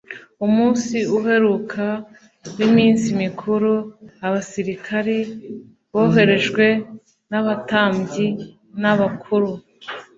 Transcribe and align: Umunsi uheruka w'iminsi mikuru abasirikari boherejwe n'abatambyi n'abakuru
Umunsi 0.45 0.97
uheruka 1.17 1.85
w'iminsi 2.57 3.07
mikuru 3.21 3.71
abasirikari 4.25 5.17
boherejwe 5.93 6.65
n'abatambyi 7.29 8.27
n'abakuru 8.81 9.49